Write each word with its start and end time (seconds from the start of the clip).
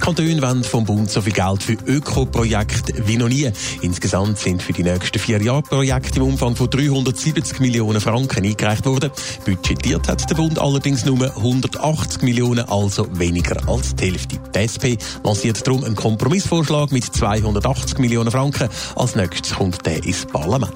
Die 0.00 0.06
Kantone 0.06 0.40
wollen 0.40 0.64
vom 0.64 0.86
Bund 0.86 1.10
so 1.10 1.20
viel 1.20 1.34
Geld 1.34 1.62
für 1.62 1.74
Ökoprojekte 1.74 3.06
wie 3.06 3.18
noch 3.18 3.28
nie. 3.28 3.50
Insgesamt 3.82 4.38
sind 4.38 4.62
für 4.62 4.72
die 4.72 4.82
nächsten 4.82 5.18
vier 5.18 5.42
Jahre 5.42 5.60
Projekte 5.60 6.20
im 6.20 6.22
Umfang 6.22 6.56
von 6.56 6.70
370 6.70 7.60
Millionen 7.60 8.00
Franken 8.00 8.42
eingereicht 8.42 8.86
worden. 8.86 9.10
Budgetiert 9.44 10.08
hat 10.08 10.28
der 10.30 10.36
Bund 10.36 10.58
allerdings 10.58 11.04
nur 11.04 11.36
180 11.36 12.22
Millionen, 12.22 12.66
also 12.70 13.08
weniger 13.18 13.68
als 13.68 13.94
die 13.94 14.06
Hälfte. 14.06 14.38
Die 14.54 14.58
SP 14.64 14.96
lanciert 15.22 15.66
darum 15.66 15.84
einen 15.84 15.96
Kompromissvorschlag 15.96 16.92
mit 16.92 17.04
280 17.04 17.98
Millionen 17.98 18.30
Franken. 18.30 18.70
Als 18.96 19.16
nächstes 19.16 19.54
kommt 19.54 19.84
der 19.84 20.02
ins 20.02 20.24
Parlament. 20.24 20.72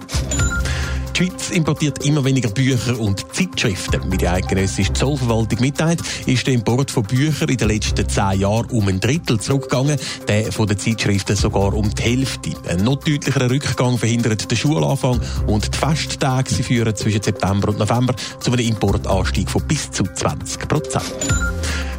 Die 1.17 1.27
Schweiz 1.27 1.51
importiert 1.51 2.05
immer 2.05 2.25
weniger 2.25 2.51
Bücher 2.51 2.99
und 2.99 3.33
Zeitschriften. 3.33 4.11
Wie 4.11 4.17
die 4.17 4.27
eidgenössische 4.27 4.93
Zollverwaltung 4.95 5.61
mitteilt, 5.61 6.01
ist 6.27 6.45
der 6.45 6.55
Import 6.55 6.91
von 6.91 7.05
Büchern 7.05 7.49
in 7.49 7.57
den 7.57 7.69
letzten 7.69 8.09
zehn 8.09 8.41
Jahren 8.41 8.67
um 8.71 8.89
ein 8.89 8.99
Drittel 8.99 9.39
zurückgegangen, 9.39 9.97
der 10.27 10.51
von 10.51 10.67
den 10.67 10.77
Zeitschriften 10.77 11.37
sogar 11.37 11.73
um 11.73 11.95
die 11.95 12.03
Hälfte. 12.03 12.51
Ein 12.69 12.83
noch 12.83 12.97
deutlicherer 12.97 13.49
Rückgang 13.49 13.97
verhindert 13.97 14.51
den 14.51 14.59
Schulanfang 14.59 15.21
und 15.47 15.73
die 15.73 15.79
Festtage 15.79 16.53
sie 16.53 16.65
führen 16.65 16.97
zwischen 16.97 17.23
September 17.23 17.69
und 17.69 17.79
November 17.79 18.17
zu 18.41 18.51
einem 18.51 18.67
Importanstieg 18.67 19.49
von 19.49 19.63
bis 19.63 19.93
zu 19.93 20.03
20 20.03 20.69
Prozent. 20.69 21.44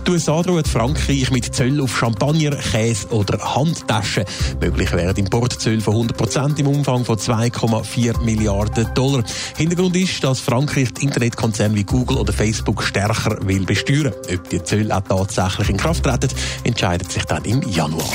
Die 0.06 0.12
USA 0.12 0.44
drohen 0.44 0.64
Frankreich 0.64 1.32
mit 1.32 1.56
Zöll 1.56 1.82
auf 1.82 1.98
Champagner, 1.98 2.56
Käse 2.56 3.08
oder 3.08 3.40
Handtaschen. 3.56 4.24
Möglich 4.62 4.92
wären 4.92 5.16
Importzölle 5.16 5.82
von 5.82 5.94
100 5.96 6.16
Prozent 6.18 6.60
im 6.60 6.68
Umfang 6.68 7.04
von 7.04 7.18
2,4 7.18 8.22
Milliarden 8.22 8.88
Dollar. 8.94 9.24
Hintergrund 9.58 9.96
ist, 9.96 10.24
dass 10.24 10.42
Frankreich 10.42 10.94
die 10.94 11.06
Internetkonzerne 11.06 11.74
wie 11.74 11.84
Google 11.84 12.18
oder 12.18 12.34
Facebook 12.34 12.84
stärker 12.84 13.40
will 13.48 13.66
besteuern. 13.66 14.14
Ob 14.32 14.50
die 14.50 14.64
Zölle 14.64 14.96
auch 14.96 15.02
tatsächlich 15.02 15.70
in 15.70 15.78
Kraft 15.78 16.04
treten, 16.04 16.30
entscheidet 16.64 17.12
sich 17.12 17.26
dann 17.26 17.44
im 17.46 17.64
Januar. 17.64 18.06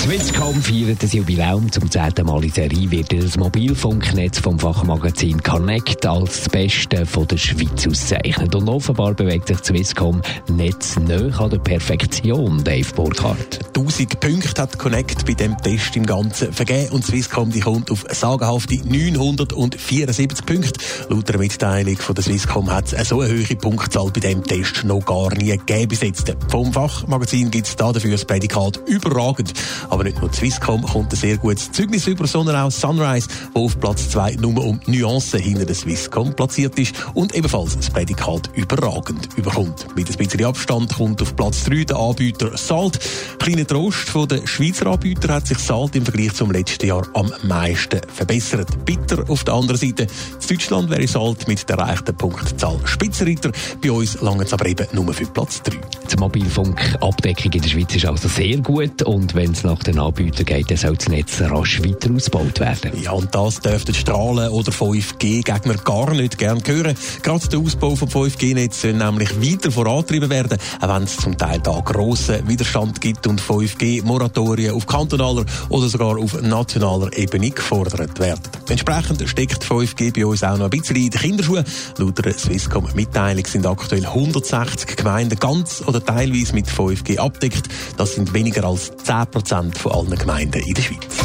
Swisscom 0.00 0.62
feiert 0.62 1.02
das 1.02 1.12
Jubiläum 1.12 1.70
zum 1.70 1.90
zehnten 1.90 2.24
Mal 2.24 2.42
in 2.42 2.50
Serie, 2.50 2.90
wird 2.90 3.12
das 3.12 3.36
Mobilfunknetz 3.36 4.38
vom 4.38 4.58
Fachmagazin 4.58 5.42
Connect 5.42 6.06
als 6.06 6.38
das 6.38 6.48
Beste 6.48 7.04
von 7.04 7.28
der 7.28 7.36
Schweiz 7.36 7.86
auszeichnet. 7.86 8.54
Und 8.54 8.70
offenbar 8.70 9.12
bewegt 9.12 9.48
sich 9.48 9.58
Swisscom 9.58 10.22
Netz 10.48 10.96
näher 10.96 11.38
an 11.38 11.50
der 11.50 11.58
Perfektion, 11.58 12.64
Dave 12.64 12.90
Burkhardt. 12.96 13.60
1000 13.76 14.18
Punkte 14.20 14.62
hat 14.62 14.78
Connect 14.78 15.26
bei 15.26 15.34
dem 15.34 15.56
Test 15.58 15.94
im 15.96 16.06
Ganzen 16.06 16.50
vergeben 16.54 16.92
und 16.92 17.04
Swisscom 17.04 17.50
die 17.50 17.60
kommt 17.60 17.90
auf 17.90 18.06
sagenhafte 18.10 18.76
974 18.76 20.46
Punkte. 20.46 20.80
Laut 21.10 21.28
der 21.28 21.38
Mitteilung 21.38 21.98
von 21.98 22.14
der 22.14 22.24
Swisscom 22.24 22.70
hat 22.70 22.90
es 22.90 23.08
so 23.10 23.20
eine 23.20 23.34
hohe 23.34 23.56
Punktzahl 23.56 24.10
bei 24.10 24.20
dem 24.20 24.42
Test 24.44 24.82
noch 24.84 25.04
gar 25.04 25.34
nie 25.34 25.58
gegeben. 25.58 26.14
Vom 26.48 26.72
Fachmagazin 26.72 27.50
gibt 27.50 27.66
es 27.66 27.76
dafür 27.76 28.12
das 28.12 28.24
Prädikat 28.24 28.80
überragend. 28.88 29.52
Aber 29.90 30.04
nicht 30.04 30.20
nur 30.20 30.32
Swisscom 30.32 30.82
kommt 30.82 31.12
ein 31.12 31.16
sehr 31.16 31.36
gutes 31.36 31.70
Zeugnis 31.72 32.06
über, 32.06 32.26
sondern 32.26 32.56
auch 32.56 32.70
Sunrise, 32.70 33.28
wo 33.54 33.66
auf 33.66 33.78
Platz 33.78 34.08
2 34.10 34.36
nur 34.40 34.64
um 34.64 34.80
Nuancen 34.86 35.40
hinter 35.40 35.64
der 35.64 35.74
Swisscom 35.74 36.34
platziert 36.34 36.78
ist 36.78 36.94
und 37.14 37.34
ebenfalls 37.34 37.76
das 37.76 37.90
Prädikat 37.90 38.50
überragend 38.54 39.28
überkommt. 39.36 39.86
Mit 39.96 40.08
ein 40.08 40.16
bisschen 40.16 40.44
Abstand 40.44 40.94
kommt 40.94 41.20
auf 41.20 41.34
Platz 41.36 41.64
3 41.64 41.84
der 41.84 41.96
Anbieter 41.96 42.56
Salt. 42.56 42.98
Kleiner 43.38 43.66
Trost 43.66 44.08
von 44.08 44.28
den 44.28 44.46
Schweizer 44.46 44.86
Anbietern 44.86 45.32
hat 45.32 45.46
sich 45.46 45.58
Salt 45.58 45.96
im 45.96 46.04
Vergleich 46.04 46.34
zum 46.34 46.50
letzten 46.50 46.86
Jahr 46.86 47.06
am 47.14 47.32
meisten 47.42 48.00
verbessert. 48.12 48.84
Bitter 48.84 49.24
auf 49.28 49.44
der 49.44 49.54
anderen 49.54 49.78
Seite. 49.78 50.02
In 50.04 50.48
Deutschland 50.48 50.90
wäre 50.90 51.06
Salt 51.08 51.48
mit 51.48 51.68
der 51.68 51.78
erreichten 51.78 52.16
Punktzahl 52.16 52.78
Spitzenreiter. 52.84 53.50
Bei 53.82 53.90
uns 53.90 54.20
lange 54.20 54.44
es 54.44 54.52
aber 54.52 54.66
eben 54.66 54.86
nur 54.92 55.12
für 55.12 55.26
Platz 55.26 55.62
3. 55.62 55.76
Die 56.10 56.16
Mobilfunkabdeckung 56.16 57.52
in 57.52 57.62
der 57.62 57.68
Schweiz 57.68 57.94
ist 57.94 58.06
also 58.06 58.28
sehr 58.28 58.58
gut 58.58 59.02
und 59.02 59.34
wenn 59.34 59.52
es 59.52 59.64
nach 59.64 59.79
den 59.82 59.98
Anbietern 59.98 60.44
geht, 60.44 60.70
dann 60.70 60.76
soll 60.76 60.96
das 60.96 61.08
Netz 61.08 61.40
rasch 61.40 61.82
weiter 61.82 62.10
ausgebaut 62.14 62.60
werden. 62.60 62.92
Ja, 63.02 63.12
und 63.12 63.34
das 63.34 63.60
dürften 63.60 63.94
Strahlen- 63.94 64.50
oder 64.50 64.72
5G-Gegner 64.72 65.74
gar 65.84 66.12
nicht 66.12 66.38
gern 66.38 66.62
hören. 66.64 66.96
Gerade 67.22 67.48
der 67.48 67.58
Ausbau 67.58 67.96
vom 67.96 68.08
5G-Netz 68.08 68.82
soll 68.82 68.94
nämlich 68.94 69.40
weiter 69.40 69.70
vorantrieben 69.70 70.30
werden, 70.30 70.58
auch 70.80 70.94
wenn 70.94 71.04
es 71.04 71.16
zum 71.16 71.36
Teil 71.36 71.60
da 71.60 71.80
grossen 71.80 72.46
Widerstand 72.48 73.00
gibt 73.00 73.26
und 73.26 73.40
5G-Moratorien 73.40 74.74
auf 74.74 74.86
kantonaler 74.86 75.44
oder 75.68 75.88
sogar 75.88 76.18
auf 76.18 76.40
nationaler 76.42 77.16
Ebene 77.16 77.50
gefordert 77.50 78.18
werden. 78.18 78.59
Entsprechend 78.70 79.28
steckt 79.28 79.64
5G 79.64 80.14
bei 80.14 80.24
uns 80.24 80.44
auch 80.44 80.56
noch 80.56 80.64
ein 80.66 80.70
bisschen 80.70 80.96
in 80.96 81.10
den 81.10 81.20
Kinderschuhen. 81.20 81.64
Laut 81.98 82.24
der 82.24 82.32
Swisscom-Mitteilung 82.32 83.44
sind 83.44 83.66
aktuell 83.66 84.06
160 84.06 84.96
Gemeinden 84.96 85.38
ganz 85.38 85.82
oder 85.86 86.04
teilweise 86.04 86.54
mit 86.54 86.66
5G 86.66 87.18
abdeckt. 87.18 87.68
Das 87.96 88.14
sind 88.14 88.32
weniger 88.32 88.64
als 88.64 88.92
10 89.04 89.26
Prozent 89.30 89.78
von 89.78 89.92
allen 89.92 90.16
Gemeinden 90.16 90.62
in 90.62 90.74
der 90.74 90.82
Schweiz. 90.82 91.18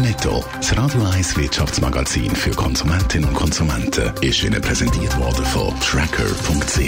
Netto, 0.00 0.44
das 0.56 0.76
Radio 0.76 1.02
1 1.04 1.36
Wirtschaftsmagazin 1.36 2.34
für 2.34 2.50
Konsumentinnen 2.50 3.28
und 3.28 3.34
Konsumenten, 3.34 4.12
ist 4.20 4.42
Ihnen 4.42 4.60
präsentiert 4.60 5.16
worden 5.18 5.44
von 5.46 5.72
Tracker.ch. 5.80 6.78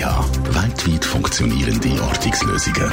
Weltweit 0.55 1.05
funktionierende 1.05 2.03
Ortungslösungen. 2.03 2.93